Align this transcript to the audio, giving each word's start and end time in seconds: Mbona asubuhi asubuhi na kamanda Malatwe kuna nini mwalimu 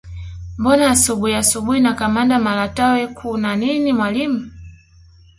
Mbona 0.57 0.83
asubuhi 0.93 1.33
asubuhi 1.43 1.79
na 1.85 1.93
kamanda 1.99 2.35
Malatwe 2.45 3.01
kuna 3.17 3.49
nini 3.61 3.91
mwalimu 3.97 4.41